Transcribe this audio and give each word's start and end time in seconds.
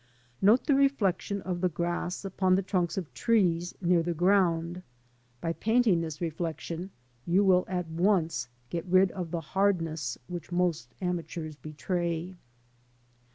Note 0.41 0.65
the 0.65 0.73
reflection 0.73 1.43
of 1.43 1.61
the 1.61 1.69
grass 1.69 2.25
upon 2.25 2.55
the 2.55 2.63
trunks 2.63 2.97
of 2.97 3.13
trees 3.13 3.75
near 3.83 4.01
the 4.01 4.15
ground. 4.15 4.81
By 5.41 5.53
painting 5.53 6.01
this 6.01 6.19
reflection 6.19 6.89
you 7.27 7.43
will 7.43 7.65
at 7.67 7.85
once 7.87 8.49
get 8.71 8.83
rid 8.87 9.11
of 9.11 9.29
the 9.29 9.41
hardness 9.41 10.17
which 10.25 10.51
most 10.51 10.95
amateurs 11.03 11.55
betray. 11.55 12.35